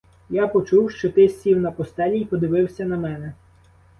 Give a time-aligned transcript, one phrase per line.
[0.29, 3.33] Я почув, що ти сів на постелі й подивився на мене.